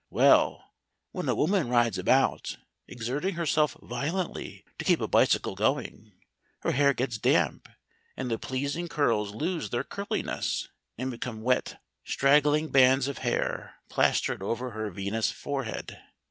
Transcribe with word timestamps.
Well, 0.09 0.73
when 1.11 1.29
a 1.29 1.35
woman 1.35 1.69
rides 1.69 1.99
about, 1.99 2.57
exerting 2.87 3.35
herself 3.35 3.77
violently 3.83 4.65
to 4.79 4.85
keep 4.85 4.99
a 4.99 5.07
bicycle 5.07 5.53
going, 5.53 6.13
her 6.61 6.71
hair 6.71 6.95
gets 6.95 7.19
damp 7.19 7.69
and 8.17 8.31
the 8.31 8.39
pleasing 8.39 8.87
curls 8.87 9.35
lose 9.35 9.69
their 9.69 9.83
curliness 9.83 10.69
and 10.97 11.11
become 11.11 11.43
wet, 11.43 11.79
straggling 12.03 12.71
bands 12.71 13.07
of 13.07 13.19
hair 13.19 13.75
plastered 13.89 14.41
over 14.41 14.71
her 14.71 14.89
venous 14.89 15.29
forehead. 15.31 15.99